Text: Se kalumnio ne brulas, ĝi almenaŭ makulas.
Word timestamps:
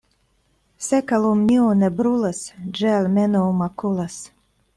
Se 0.85 1.01
kalumnio 1.11 1.67
ne 1.81 1.89
brulas, 1.99 2.41
ĝi 2.79 2.91
almenaŭ 3.01 3.45
makulas. 3.61 4.19